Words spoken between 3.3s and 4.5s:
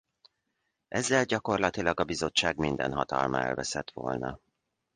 elveszett volna.